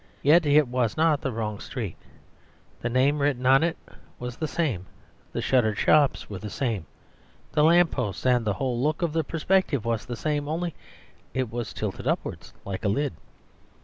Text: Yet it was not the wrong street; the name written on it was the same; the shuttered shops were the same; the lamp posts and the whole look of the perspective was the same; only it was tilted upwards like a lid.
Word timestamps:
Yet 0.23 0.47
it 0.47 0.67
was 0.67 0.97
not 0.97 1.21
the 1.21 1.31
wrong 1.31 1.59
street; 1.59 1.95
the 2.81 2.89
name 2.89 3.19
written 3.19 3.45
on 3.45 3.61
it 3.61 3.77
was 4.17 4.35
the 4.35 4.47
same; 4.47 4.87
the 5.31 5.43
shuttered 5.43 5.77
shops 5.77 6.27
were 6.27 6.39
the 6.39 6.49
same; 6.49 6.87
the 7.51 7.63
lamp 7.63 7.91
posts 7.91 8.25
and 8.25 8.43
the 8.43 8.53
whole 8.53 8.81
look 8.81 9.03
of 9.03 9.13
the 9.13 9.23
perspective 9.23 9.85
was 9.85 10.07
the 10.07 10.15
same; 10.15 10.47
only 10.47 10.73
it 11.35 11.51
was 11.51 11.71
tilted 11.71 12.07
upwards 12.07 12.51
like 12.65 12.83
a 12.83 12.89
lid. 12.89 13.13